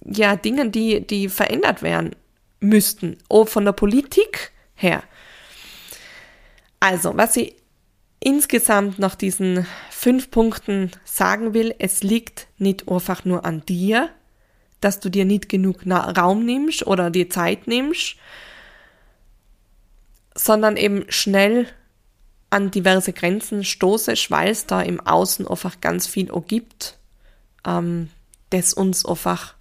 [0.03, 2.11] ja, Dingen, die, die verändert werden
[2.59, 3.17] müssten.
[3.29, 5.01] Auch von der Politik her.
[6.79, 7.55] Also, was ich
[8.19, 14.09] insgesamt nach diesen fünf Punkten sagen will, es liegt nicht einfach nur an dir,
[14.81, 18.15] dass du dir nicht genug Raum nimmst oder dir Zeit nimmst,
[20.35, 21.67] sondern eben schnell
[22.49, 26.97] an diverse Grenzen stoßest, weil es da im Außen einfach ganz viel gibt,
[27.65, 28.09] ähm,
[28.51, 29.55] das uns einfach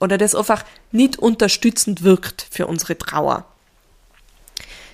[0.00, 3.46] oder das einfach nicht unterstützend wirkt für unsere Trauer.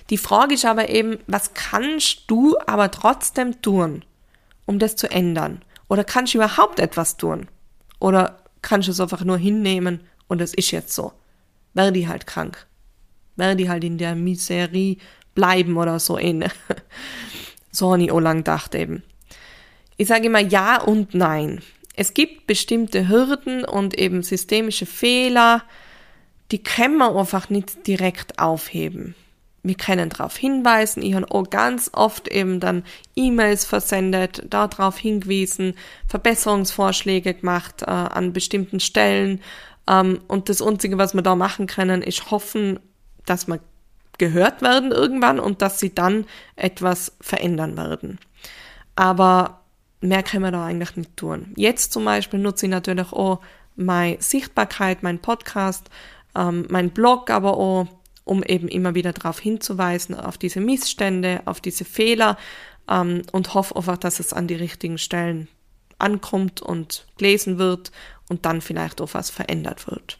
[0.09, 4.03] Die Frage ist aber eben, was kannst du aber trotzdem tun,
[4.65, 5.61] um das zu ändern?
[5.87, 7.47] Oder kannst du überhaupt etwas tun?
[7.99, 11.13] Oder kannst du es einfach nur hinnehmen und es ist jetzt so?
[11.73, 12.67] Werde halt krank.
[13.35, 14.97] Werde halt in der Miserie
[15.35, 16.51] bleiben oder so ähnlich.
[17.71, 19.03] so habe ich auch lang gedacht eben.
[19.97, 21.61] Ich sage immer ja und nein.
[21.95, 25.63] Es gibt bestimmte Hürden und eben systemische Fehler,
[26.51, 29.15] die kann man einfach nicht direkt aufheben
[29.63, 31.03] wir können darauf hinweisen.
[31.03, 32.83] Ich habe auch ganz oft eben dann
[33.15, 35.75] E-Mails versendet, darauf hingewiesen,
[36.07, 39.41] Verbesserungsvorschläge gemacht äh, an bestimmten Stellen.
[39.87, 42.79] Ähm, und das Einzige, was wir da machen können, ist hoffen,
[43.25, 43.59] dass wir
[44.17, 48.19] gehört werden irgendwann und dass sie dann etwas verändern werden.
[48.95, 49.61] Aber
[50.01, 51.53] mehr können wir da eigentlich nicht tun.
[51.55, 53.41] Jetzt zum Beispiel nutze ich natürlich auch
[53.75, 55.89] meine Sichtbarkeit, mein Podcast,
[56.35, 57.87] ähm, mein Blog, aber auch
[58.31, 62.37] um eben immer wieder darauf hinzuweisen, auf diese Missstände, auf diese Fehler
[62.89, 65.49] ähm, und hoffe einfach, dass es an die richtigen Stellen
[65.99, 67.91] ankommt und gelesen wird
[68.29, 70.17] und dann vielleicht auch was verändert wird.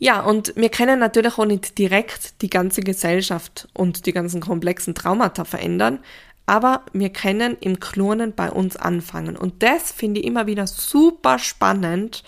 [0.00, 4.92] Ja, und wir können natürlich auch nicht direkt die ganze Gesellschaft und die ganzen komplexen
[4.96, 6.00] Traumata verändern,
[6.46, 9.36] aber wir können im Klonen bei uns anfangen.
[9.36, 12.24] Und das finde ich immer wieder super spannend,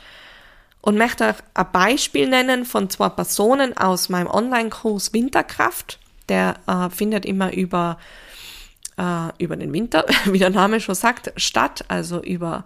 [0.89, 5.99] und möchte euch ein Beispiel nennen von zwei Personen aus meinem Online-Kurs Winterkraft.
[6.31, 7.99] Der äh, findet immer über,
[8.97, 12.65] äh, über den Winter, wie der Name schon sagt, statt, also über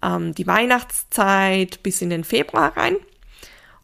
[0.00, 2.98] ähm, die Weihnachtszeit bis in den Februar rein.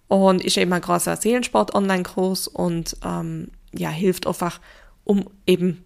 [0.07, 4.61] Und ist eben ein großer Seelensport-Online-Kurs und ähm, ja, hilft einfach,
[5.03, 5.85] um eben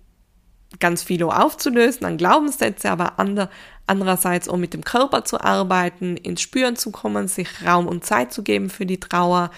[0.81, 3.49] ganz viel aufzulösen an Glaubenssätze, aber ander,
[3.87, 8.33] andererseits auch mit dem Körper zu arbeiten, ins Spüren zu kommen, sich Raum und Zeit
[8.33, 9.51] zu geben für die Trauer.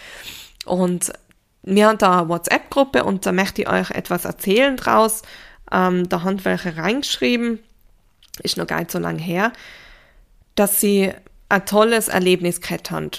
[0.65, 1.13] Und
[1.63, 5.23] wir haben da eine WhatsApp-Gruppe und da möchte ich euch etwas erzählen draus.
[5.71, 7.59] Ähm, da haben welche reingeschrieben,
[8.43, 9.53] ist noch gar nicht so lange her,
[10.55, 11.13] dass sie
[11.49, 13.11] ein tolles Erlebnis gehabt haben.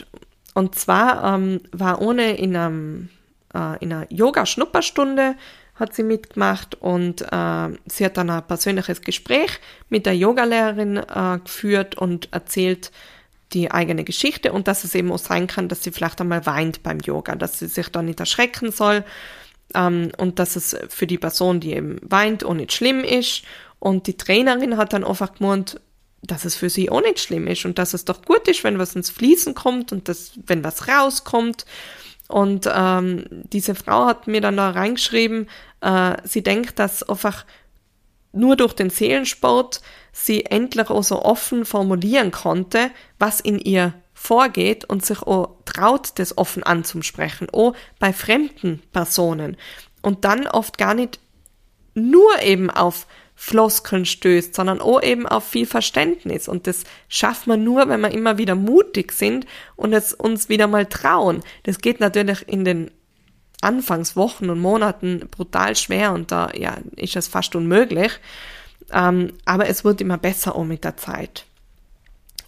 [0.53, 3.09] Und zwar ähm, war ohne in, einem,
[3.53, 5.35] äh, in einer Yoga-Schnupperstunde
[5.79, 11.39] hat sie mitgemacht und äh, sie hat dann ein persönliches Gespräch mit der Yogalehrerin äh,
[11.43, 12.91] geführt und erzählt
[13.53, 16.83] die eigene Geschichte und dass es eben auch sein kann, dass sie vielleicht einmal weint
[16.83, 19.03] beim Yoga, dass sie sich da nicht erschrecken soll
[19.73, 23.43] ähm, und dass es für die Person, die eben weint, auch nicht schlimm ist.
[23.79, 25.79] Und die Trainerin hat dann einfach gemeint,
[26.21, 28.77] dass es für sie auch nicht schlimm ist und dass es doch gut ist, wenn
[28.77, 31.65] was ins Fließen kommt und dass, wenn was rauskommt.
[32.27, 35.47] Und ähm, diese Frau hat mir dann da reingeschrieben,
[35.81, 37.45] äh, sie denkt, dass einfach
[38.31, 44.85] nur durch den Seelensport sie endlich auch so offen formulieren konnte, was in ihr vorgeht
[44.85, 49.57] und sich auch traut, das offen anzusprechen, auch bei fremden Personen.
[50.01, 51.19] Und dann oft gar nicht
[51.93, 56.49] nur eben auf Floskeln stößt, sondern auch eben auf viel Verständnis.
[56.49, 59.45] Und das schafft man nur, wenn wir immer wieder mutig sind
[59.77, 61.41] und es uns wieder mal trauen.
[61.63, 62.91] Das geht natürlich in den
[63.61, 68.19] Anfangswochen und Monaten brutal schwer und da ja, ist es fast unmöglich.
[68.91, 71.45] Ähm, aber es wird immer besser auch mit der Zeit.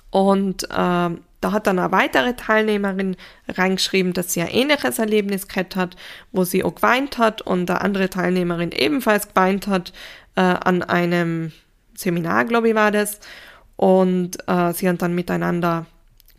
[0.10, 3.16] Und ähm, da hat dann eine weitere Teilnehmerin
[3.48, 5.96] reingeschrieben, dass sie ein ähnliches Erlebnis gehabt hat,
[6.32, 9.92] wo sie auch geweint hat und eine andere Teilnehmerin ebenfalls geweint hat
[10.36, 11.52] äh, an einem
[11.96, 13.20] Seminar, glaube ich, war das.
[13.76, 15.88] Und äh, sie haben dann miteinander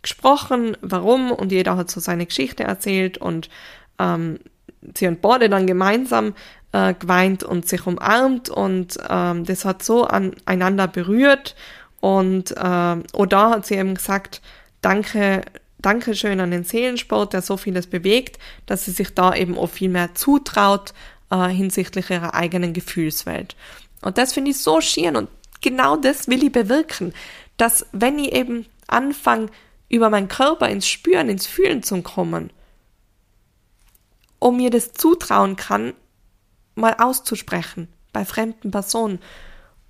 [0.01, 3.49] gesprochen, warum, und jeder hat so seine Geschichte erzählt und
[3.99, 4.39] ähm,
[4.95, 6.33] sie haben beide dann gemeinsam
[6.71, 11.55] äh, geweint und sich umarmt und ähm, das hat so aneinander berührt
[11.99, 14.41] und äh, da hat sie eben gesagt,
[14.81, 15.43] danke,
[15.79, 19.69] danke schön an den Seelensport, der so vieles bewegt, dass sie sich da eben auch
[19.69, 20.93] viel mehr zutraut
[21.29, 23.55] äh, hinsichtlich ihrer eigenen Gefühlswelt.
[24.01, 25.29] Und das finde ich so schön und
[25.61, 27.13] genau das will ich bewirken,
[27.57, 29.47] dass wenn ich eben anfange,
[29.89, 32.49] über meinen Körper ins Spüren, ins Fühlen zu kommen,
[34.43, 35.93] um mir das zutrauen kann,
[36.75, 39.19] mal auszusprechen bei fremden Personen.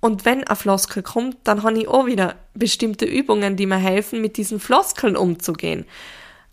[0.00, 4.20] Und wenn ein Floskel kommt, dann habe ich auch wieder bestimmte Übungen, die mir helfen,
[4.20, 5.86] mit diesen Floskeln umzugehen.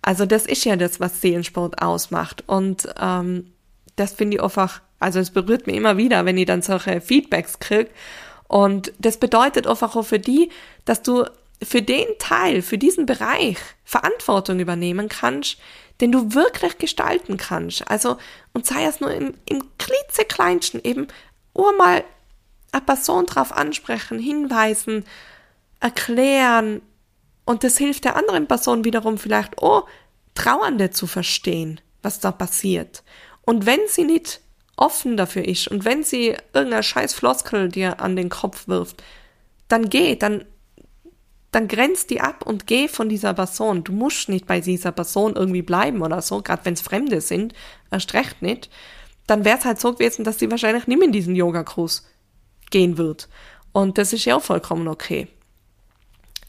[0.02, 2.44] Also das ist ja das, was Seelensport ausmacht.
[2.48, 3.52] Und ähm,
[3.98, 7.60] das finde ich einfach, also es berührt mich immer wieder, wenn ich dann solche Feedbacks
[7.60, 7.92] kriege.
[8.48, 10.50] Und das bedeutet einfach auch für die,
[10.86, 11.26] dass du
[11.62, 15.58] für den Teil, für diesen Bereich Verantwortung übernehmen kannst,
[16.02, 17.90] den du wirklich gestalten kannst.
[17.90, 18.18] Also,
[18.54, 21.08] und sei es nur im, im klitzekleinsten, eben
[21.56, 22.04] nur mal
[22.72, 25.06] eine Person drauf ansprechen, hinweisen,
[25.80, 26.82] erklären,
[27.46, 29.84] und das hilft der anderen Person wiederum vielleicht, oh,
[30.36, 33.04] Trauernde zu verstehen, was da passiert.
[33.42, 34.42] Und wenn sie nicht
[34.78, 39.04] offen dafür ist und wenn sie irgendeine scheiß Floskel dir an den Kopf wirft,
[39.68, 40.46] dann geh, dann
[41.52, 43.84] dann grenzt die ab und geh von dieser Person.
[43.84, 47.54] Du musst nicht bei dieser Person irgendwie bleiben oder so, gerade wenn es Fremde sind,
[47.92, 48.70] erst recht nicht.
[49.28, 52.08] Dann wäre es halt so gewesen, dass sie wahrscheinlich nicht mehr in diesen Yoga-Kurs
[52.70, 53.28] gehen wird.
[53.74, 55.28] Und das ist ja auch vollkommen okay.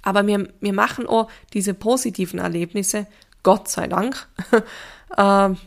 [0.03, 3.07] Aber wir, wir machen auch diese positiven Erlebnisse,
[3.43, 4.29] Gott sei Dank.
[5.19, 5.59] Ähm,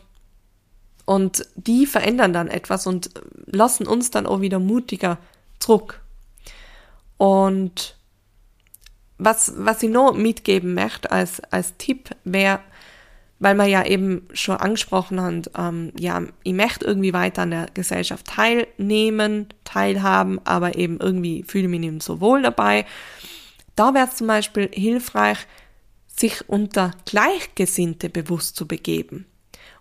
[1.04, 3.10] und die verändern dann etwas und
[3.46, 5.18] lassen uns dann auch wieder mutiger
[5.60, 6.00] zurück.
[7.16, 7.96] Und
[9.18, 12.60] was, was ich noch mitgeben möchte als, als Tipp wäre,
[13.38, 17.66] weil man ja eben schon angesprochen hat, ähm, ja, ich möchte irgendwie weiter an der
[17.74, 22.86] Gesellschaft teilnehmen, teilhaben, aber eben irgendwie fühle ich mich nicht so wohl dabei.
[23.74, 25.38] Da wäre es zum Beispiel hilfreich,
[26.06, 29.26] sich unter Gleichgesinnte bewusst zu begeben.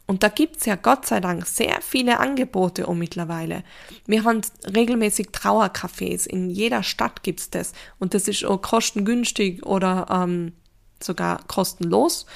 [0.07, 3.63] Und da gibt's ja Gott sei Dank sehr viele Angebote um mittlerweile.
[4.05, 6.27] Wir haben regelmäßig Trauercafés.
[6.27, 7.73] In jeder Stadt gibt's das.
[7.97, 10.53] Und das ist auch kostengünstig oder ähm,
[11.01, 12.27] sogar kostenlos.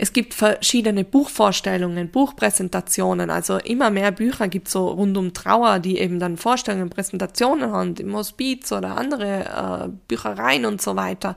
[0.00, 5.98] Es gibt verschiedene Buchvorstellungen, Buchpräsentationen, also immer mehr Bücher gibt so rund um Trauer, die
[5.98, 11.34] eben dann Vorstellungen, Präsentationen haben, im Hospiz oder andere äh, Büchereien und so weiter.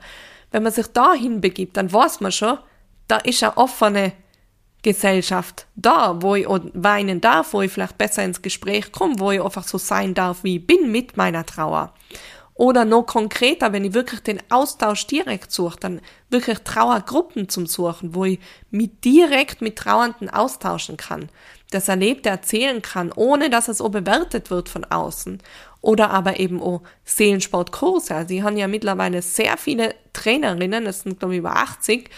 [0.52, 2.56] Wenn man sich dahin begibt, dann weiß man schon,
[3.08, 4.12] da ist eine offene
[4.82, 9.40] Gesellschaft da, wo ich weinen darf, wo ich vielleicht besser ins Gespräch komme, wo ich
[9.40, 11.94] einfach so sein darf, wie ich bin mit meiner Trauer.
[12.54, 18.14] Oder noch konkreter, wenn ich wirklich den Austausch direkt suche, dann wirklich Trauergruppen zum Suchen,
[18.14, 18.40] wo ich
[18.70, 21.30] mich direkt mit Trauernden austauschen kann,
[21.70, 25.42] das Erlebte erzählen kann, ohne dass es auch bewertet wird von außen.
[25.80, 28.14] Oder aber eben auch Seelensportkurse.
[28.14, 32.10] Also ich habe ja mittlerweile sehr viele Trainerinnen, es sind glaube ich über 80,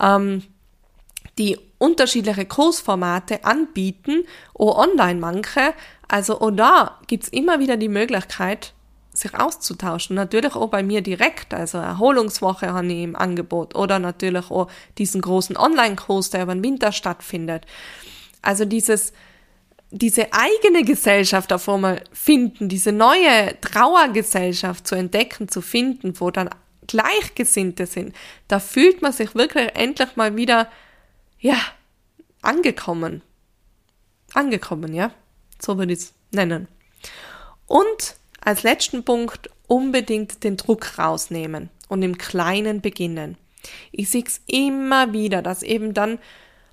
[0.00, 0.42] ähm,
[1.38, 5.74] die unterschiedliche Kursformate anbieten, auch online manche.
[6.08, 8.74] Also auch da gibt's immer wieder die Möglichkeit,
[9.14, 10.16] sich auszutauschen.
[10.16, 14.68] Natürlich auch bei mir direkt, also Erholungswoche habe ich im Angebot oder natürlich auch
[14.98, 17.66] diesen großen Online-Kurs, der über den Winter stattfindet.
[18.40, 19.12] Also dieses,
[19.90, 26.48] diese eigene Gesellschaft auf einmal finden, diese neue Trauergesellschaft zu entdecken, zu finden, wo dann
[26.86, 28.14] Gleichgesinnte sind,
[28.48, 30.68] da fühlt man sich wirklich endlich mal wieder
[31.42, 31.58] ja,
[32.40, 33.22] angekommen.
[34.32, 35.12] Angekommen, ja.
[35.60, 36.68] So würde ich es nennen.
[37.66, 43.36] Und als letzten Punkt unbedingt den Druck rausnehmen und im Kleinen beginnen.
[43.90, 46.18] Ich sehe es immer wieder, dass eben dann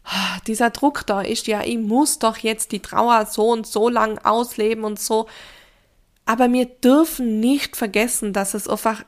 [0.04, 3.90] ah, dieser Druck da ist, ja, ich muss doch jetzt die Trauer so und so
[3.90, 5.28] lang ausleben und so.
[6.26, 9.04] Aber wir dürfen nicht vergessen, dass es einfach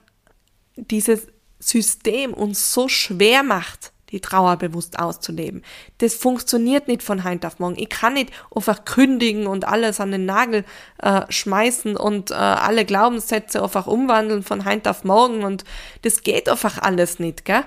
[0.75, 1.27] dieses
[1.59, 5.63] System uns so schwer macht, die Trauer bewusst auszuleben.
[5.99, 7.77] Das funktioniert nicht von heute auf morgen.
[7.77, 10.65] Ich kann nicht einfach kündigen und alles an den Nagel
[11.01, 15.63] äh, schmeißen und äh, alle Glaubenssätze einfach umwandeln von heute auf morgen und
[16.01, 17.63] das geht einfach alles nicht, gell?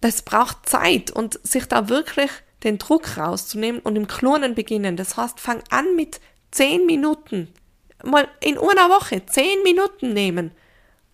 [0.00, 2.30] Das braucht Zeit und sich da wirklich
[2.64, 4.96] den Druck rauszunehmen und im Klonen beginnen.
[4.96, 6.20] Das heißt, fang an mit
[6.50, 7.54] zehn Minuten.
[8.04, 10.50] Mal in einer Woche zehn Minuten nehmen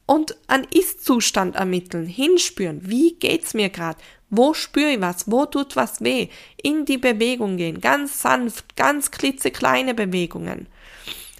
[0.08, 3.98] und einen Ist-Zustand ermitteln, hinspüren, wie geht's mir gerade,
[4.30, 6.28] wo spüre ich was, wo tut was weh,
[6.62, 10.66] in die Bewegung gehen, ganz sanft, ganz klitzekleine Bewegungen.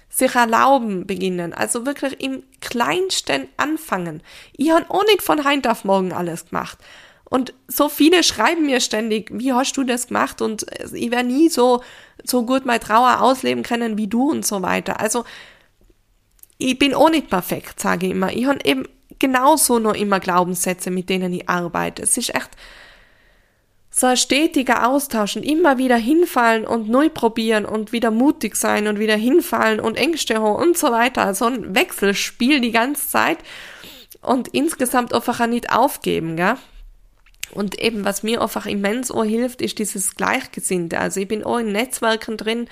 [0.07, 4.21] Sich erlauben beginnen, also wirklich im Kleinsten anfangen.
[4.55, 6.77] Ich habe auch nicht von heute auf morgen alles gemacht.
[7.23, 10.43] Und so viele schreiben mir ständig, wie hast du das gemacht?
[10.43, 11.81] Und ich werde nie so,
[12.23, 14.99] so gut meine Trauer ausleben können wie du und so weiter.
[14.99, 15.25] Also
[16.59, 18.31] ich bin auch nicht perfekt, sage ich immer.
[18.31, 18.85] Ich habe eben
[19.17, 22.03] genauso noch immer Glaubenssätze, mit denen ich arbeite.
[22.03, 22.51] Es ist echt
[23.89, 28.87] so ein stetiger Austausch und immer wieder hinfallen und neu probieren und wieder mutig sein
[28.87, 31.33] und wieder hinfallen und Ängste haben und so weiter.
[31.33, 33.39] So ein Wechselspiel die ganze Zeit
[34.21, 36.55] und insgesamt einfach auch nicht aufgeben, gell?
[37.51, 40.99] Und eben, was mir einfach immens auch hilft, ist dieses Gleichgesinnte.
[40.99, 42.67] Also ich bin auch in Netzwerken drin,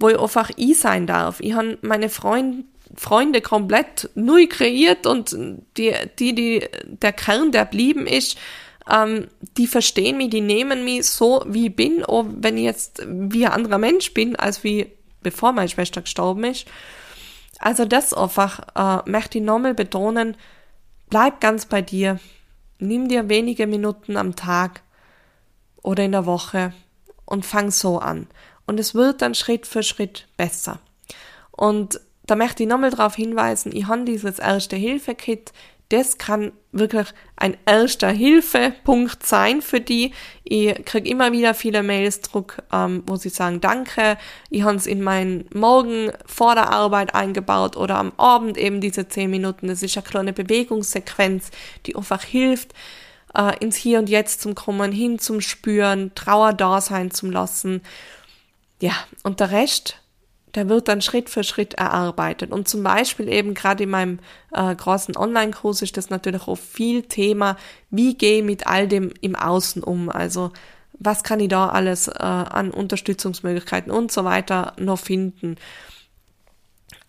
[0.00, 1.38] wo ich einfach ich sein darf.
[1.38, 2.64] Ich habe meine Freunde
[2.96, 5.36] Freunde komplett neu kreiert und
[5.76, 8.38] die, die, die, der Kern, der blieben ist,
[8.90, 13.02] ähm, die verstehen mich, die nehmen mich so, wie ich bin, auch wenn ich jetzt
[13.06, 16.66] wie ein anderer Mensch bin, als wie bevor meine Schwester gestorben ist.
[17.58, 20.36] Also das einfach äh, möchte ich nochmal betonen,
[21.10, 22.20] bleib ganz bei dir,
[22.78, 24.82] nimm dir wenige Minuten am Tag
[25.82, 26.72] oder in der Woche
[27.24, 28.28] und fang so an.
[28.66, 30.78] Und es wird dann Schritt für Schritt besser.
[31.50, 35.52] Und da möchte ich nochmal darauf hinweisen, ich habe dieses Erste-Hilfe-Kit,
[35.88, 40.12] das kann wirklich ein erster Hilfepunkt sein für die.
[40.44, 44.18] Ich krieg immer wieder viele Mails zurück, ähm, wo sie sagen, danke,
[44.50, 49.08] ich habe es in meinen Morgen vor der Arbeit eingebaut oder am Abend eben diese
[49.08, 49.68] zehn Minuten.
[49.68, 51.50] Das ist eine kleine Bewegungssequenz,
[51.86, 52.74] die einfach hilft,
[53.34, 57.80] äh, ins Hier und Jetzt zum Kommen, hin zum Spüren, Trauer da sein zum lassen.
[58.82, 60.02] Ja, und der Rest,
[60.58, 62.50] der wird dann Schritt für Schritt erarbeitet.
[62.50, 64.18] Und zum Beispiel eben gerade in meinem
[64.50, 67.56] äh, großen Online-Kurs ist das natürlich auch viel Thema,
[67.90, 70.08] wie gehe ich mit all dem im Außen um.
[70.10, 70.50] Also
[70.94, 75.58] was kann ich da alles äh, an Unterstützungsmöglichkeiten und so weiter noch finden.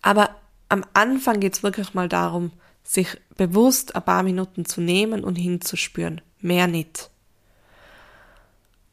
[0.00, 0.30] Aber
[0.68, 2.52] am Anfang geht es wirklich mal darum,
[2.84, 6.20] sich bewusst ein paar Minuten zu nehmen und hinzuspüren.
[6.38, 7.10] Mehr nicht.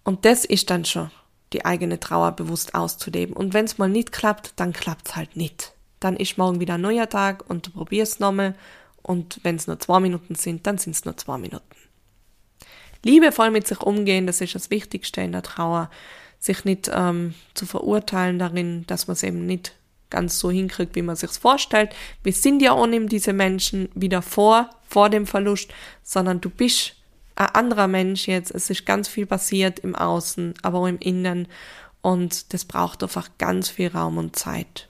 [0.03, 1.11] Und das ist dann schon
[1.53, 3.35] die eigene Trauer bewusst auszuleben.
[3.35, 5.73] Und wenn es mal nicht klappt, dann klappt's halt nicht.
[5.99, 8.55] Dann ist morgen wieder ein neuer Tag und du probierst nochmal.
[9.01, 11.63] Und wenn es nur zwei Minuten sind, dann sind es nur zwei Minuten.
[13.03, 15.89] Liebevoll mit sich umgehen, das ist das Wichtigste in der Trauer.
[16.39, 19.73] Sich nicht ähm, zu verurteilen darin, dass man es eben nicht
[20.09, 21.95] ganz so hinkriegt, wie man sich's vorstellt.
[22.23, 25.73] Wir sind ja nicht diese Menschen wieder vor, vor dem Verlust,
[26.03, 26.96] sondern du bist
[27.37, 28.51] ein anderer Mensch jetzt.
[28.51, 31.47] Es ist ganz viel passiert im Außen, aber auch im Inneren.
[32.01, 34.89] Und das braucht einfach ganz viel Raum und Zeit.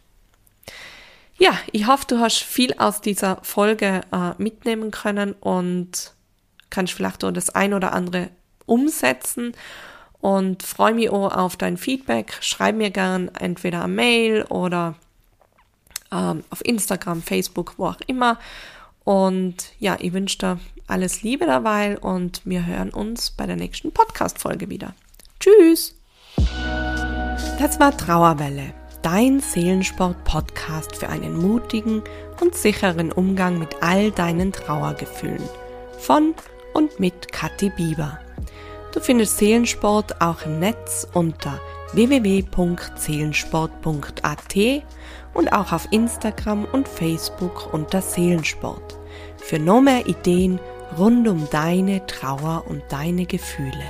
[1.37, 6.13] Ja, ich hoffe, du hast viel aus dieser Folge äh, mitnehmen können und
[6.69, 8.29] kannst vielleicht auch das ein oder andere
[8.65, 9.53] umsetzen
[10.19, 12.37] und freue mich auch auf dein Feedback.
[12.41, 14.95] Schreib mir gern entweder eine Mail oder
[16.11, 18.39] ähm, auf Instagram, Facebook, wo auch immer.
[19.03, 23.91] Und ja, ich wünsche dir alles Liebe dabei und wir hören uns bei der nächsten
[23.91, 24.93] Podcast-Folge wieder.
[25.39, 25.93] Tschüss!
[27.59, 32.01] Das war Trauerwelle, dein Seelensport-Podcast für einen mutigen
[32.41, 35.43] und sicheren Umgang mit all deinen Trauergefühlen.
[35.99, 36.33] Von
[36.73, 38.19] und mit Kathi Bieber.
[38.93, 41.59] Du findest Seelensport auch im Netz unter
[41.93, 44.55] www.seelensport.at
[45.33, 48.97] und auch auf Instagram und Facebook unter Seelensport
[49.47, 50.59] für noch mehr Ideen
[50.97, 53.83] rund um deine Trauer und deine Gefühle.